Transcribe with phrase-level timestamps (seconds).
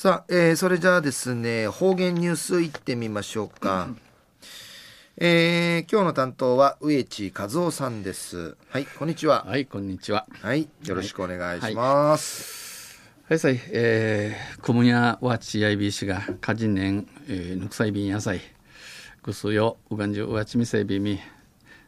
[0.00, 3.90] さあ、えー、それじゃあですね方言ニュースいってみましょうか、
[5.18, 8.56] えー、今日の担当は植地和夫さんです。
[8.70, 9.44] はいこんにちは。
[9.44, 10.24] はいこんにちは。
[10.40, 18.40] はいよろしくお願いします、はい、はい、はい、えー、コムニャワチヤイビー氏がカジネン、えー、ぬくさいびん野菜。
[19.22, 21.20] ぐすようがんじゅうわちみせびみ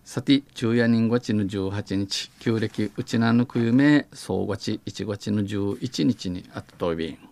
[0.05, 7.32] さて昼夜人月の18日旧暦うちなぬくゆめ総月1月の11日にあったとびん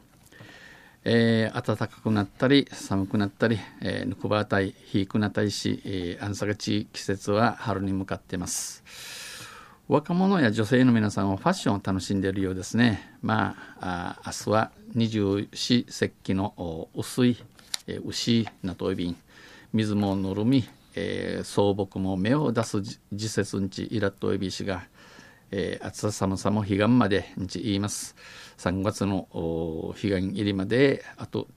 [1.05, 8.85] えー、暖かくなったり寒くなったり、えー、ぬくばあたいひいくなたりし、えー、安さがち季節は春に向かっています。
[9.89, 13.17] 若者や女性の皆さんはファッションを楽しんでいるようですね。
[13.23, 17.37] まああ明日は二十四節気の薄い、
[17.87, 19.17] えー、牛なといびん。
[19.73, 24.85] 水もぬるみ、えー、草木も芽を出す時節んちいらっといびしが、
[25.53, 28.15] えー、暑さ寒さも彼岸までんち言います
[28.59, 29.27] 3月の
[30.01, 31.49] 彼岸入りまであと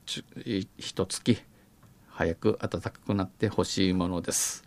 [0.78, 1.44] 一月
[2.14, 4.64] 早く暖かくなってほしいものです。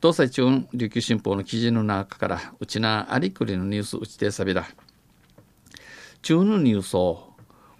[0.00, 4.66] 東西中央琉球新報の記事の中からうちなありくりのニュースうちてさびら。
[6.22, 7.32] 中のニュースを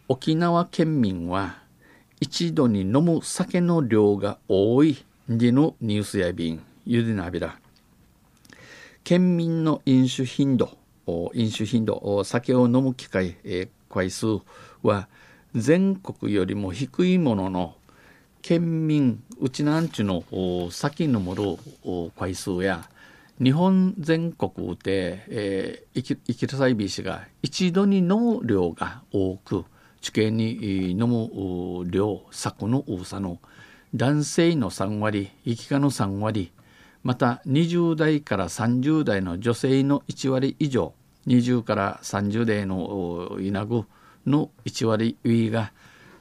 [0.08, 1.58] 沖縄県民は
[2.20, 7.58] 一度に飲む酒の量が多いでのニュースや便ゆでなびら。
[9.08, 10.76] 県民の飲酒頻度
[11.32, 14.26] 飲酒頻度酒を飲む機会、え、回数
[14.82, 15.08] は
[15.54, 17.74] 全国よりも低いものの
[18.42, 20.22] 県民うちなんちゅの
[20.70, 21.56] 酒飲むる
[22.18, 22.86] 回数や
[23.42, 29.64] 日本全国で、えー、生きるさいびしが一度に飲む量が多く
[30.02, 33.38] 地形に飲む量酒の多さの
[33.94, 36.52] 男性の3割生きかの3割
[37.02, 40.92] また20代から30代の女性の1割以上
[41.26, 43.84] 20から30代の稲具
[44.26, 45.72] の1割上が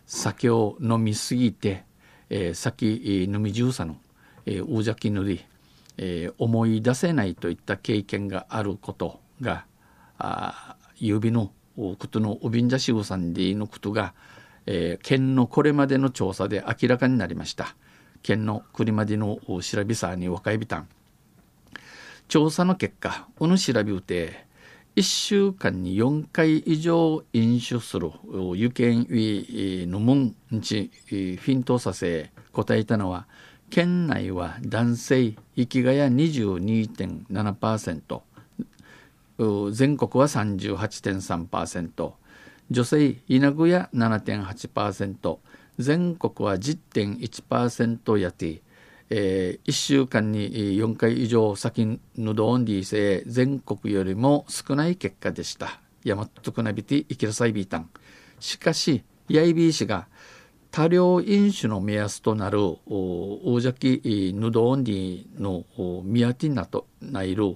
[0.05, 1.83] 酒を飲みすぎて、
[2.30, 3.98] えー、先飲み重さの、
[4.45, 5.45] えー、うじゃき塗り、
[5.98, 9.66] えー、思い出せないといった経験があることが
[10.17, 14.14] あ指のことのおびんじゃしうさんでのことが、
[14.66, 17.76] えー、県のこれまでの調査で明らかになりました。
[18.27, 20.89] 県の栗までの調べさに若いびたん。
[22.27, 24.45] 調査の結果、おぬ調べうて、
[24.98, 28.11] 1週間に4回以上飲酒する
[28.55, 29.05] 有権ウ
[29.87, 33.27] のもんちフィントさせ答えたのは
[33.70, 38.21] 県内は男性生きがや22.7%
[39.71, 42.11] 全国は38.3%
[42.71, 45.37] 女性稲具や7.8%
[45.77, 48.61] 全国は10.1%やて
[49.10, 55.80] えー、1週間に4回以上先のどんりせ全国よりも少ない結果でした。
[56.04, 57.89] ヤマトクナビティイキラサイビータン。
[58.39, 60.08] しかし、ヤイビー氏が
[60.71, 65.64] 多量飲酒の目安となる大邪気ヌドオンディの
[66.04, 67.55] ミアティナとないる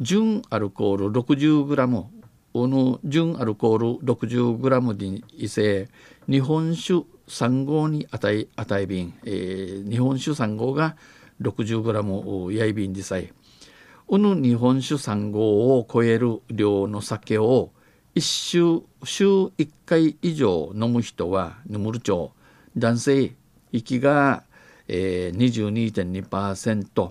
[0.00, 2.06] 純アルコール 60g
[2.54, 5.88] の純アルコール 60g にいせ
[6.28, 10.96] 日本酒3号に値値瓶、えー、日本酒3号が
[11.40, 13.32] 60g やい瓶でさえ。
[14.08, 17.70] うぬ日本酒3号を超える量の酒を
[18.14, 22.32] 1週週1回以上飲む人はヌムル町
[22.76, 23.34] 男性
[23.72, 24.44] 息が、
[24.86, 27.10] えー、22.2%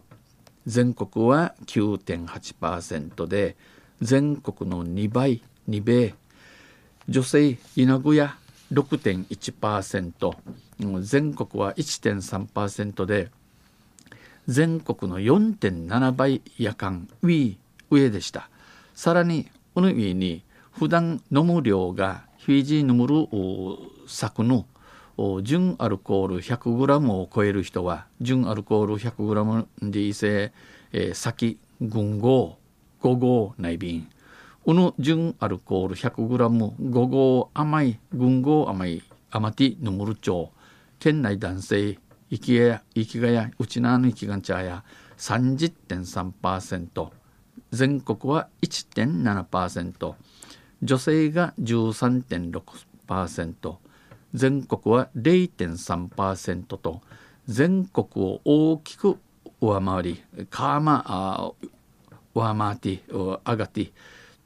[0.67, 3.55] 全国は9.8%で
[4.01, 6.15] 全国の2倍2倍。
[7.09, 8.37] 女性稲具や
[8.71, 10.35] 6.1%
[11.01, 13.29] 全国は1.3%で
[14.47, 17.57] 全国の4.7倍夜間ウィー
[17.89, 18.49] 上でした。
[18.95, 23.27] さらにこのウィーに普段飲む量がフィジー飲むる
[24.07, 24.65] 作の
[25.43, 30.51] 純アルコール 100g を超える人は純アルコール 100g でいせ、
[30.93, 32.57] えー、先群合
[33.01, 34.07] 5号内瓶
[34.65, 40.51] うぬ純アルコール 100g 5号甘い群合甘い甘ティヌムル町
[40.99, 41.99] 県内男性
[42.29, 44.83] 生きや生きがやうちなの生きがんちゃや
[45.17, 47.09] 30.3%
[47.71, 50.13] 全国は1.7%
[50.83, 53.75] 女性が13.6%
[54.33, 57.01] 全国は0.3%と。
[57.47, 59.17] 全国を大きく
[59.59, 61.67] 上回りカーマー
[62.33, 63.91] 上回って上がって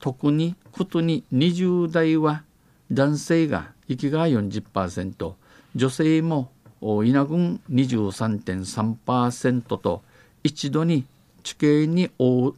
[0.05, 2.43] 特にことに20代は
[2.91, 5.33] 男性が息が40%
[5.75, 10.03] 女性も稲群23.3%と
[10.43, 11.05] 一度に
[11.41, 12.11] 地形に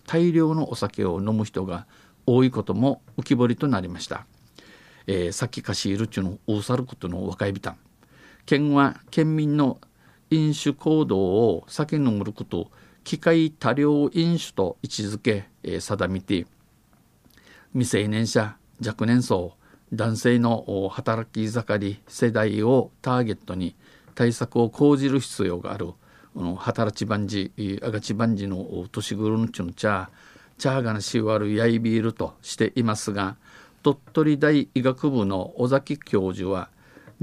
[0.06, 1.86] 大量のお酒を飲む人が
[2.26, 4.26] 多いことも浮き彫りとなりました、
[5.08, 7.78] えー、先貸しいるちゅうのをさることの若いびたん
[8.46, 9.80] 県は県民の
[10.32, 12.70] 飲酒行動を酒飲むこと
[13.06, 16.46] 機械多量飲酒と位置づけ、えー、定めて
[17.74, 19.54] 未成年者若年層
[19.94, 23.76] 男性の働き盛り世代をターゲットに
[24.16, 25.94] 対策を講じる必要がある。
[26.58, 30.10] 働き番地あがち番地の年頃のちゅの茶
[30.58, 33.38] 茶がなしわるやいびいるとしていますが
[33.82, 36.70] 鳥取大医学部の尾崎教授は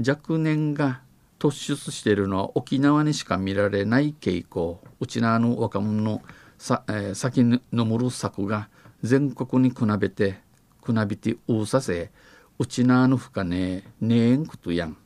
[0.05, 1.01] 若年が
[1.39, 6.21] 突出しているのは沖縄にしか見られない傾向うちなの若者の
[6.57, 8.69] さ、え、先のむる策が
[9.03, 10.39] 全国に比べて
[10.81, 12.11] くなびてうさせ
[12.57, 14.97] うちなのふかねねえんくとやん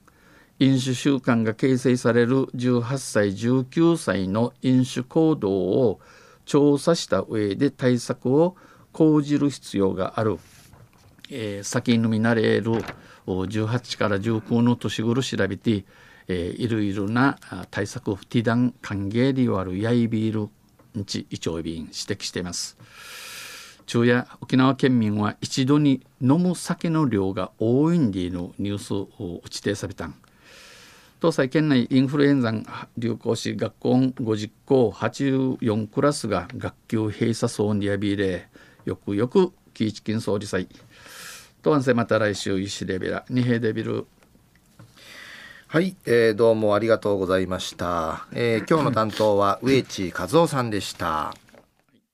[0.60, 6.00] 飲酒習慣が形成される18歳19歳の飲酒行動を
[6.46, 8.56] 調査した上で対策を
[8.92, 10.38] 講じる必要がある、
[11.30, 12.84] えー、先飲みなれる
[13.26, 15.86] 18から19の年頃調べて、
[16.28, 17.38] いろいろな
[17.72, 22.78] 対策をティダン歓迎にあるヤイビールんち胃腸便指摘しています。
[23.90, 30.14] 昼夜沖縄県民は一度に飲む酒の量が多いんでのニュースを打ち定されたん
[31.20, 32.54] 東西県内インフルエンザ
[33.00, 38.48] 流行し学校50校84クラスが学級閉鎖層にやびれ
[38.86, 40.68] よくよくキーチキン総理祭
[41.64, 44.06] とわんせまた来週石レベラ二平デビル
[45.68, 51.34] はい、えー、どうもありがとうございました、えー、今日の担当は植地和夫さんでした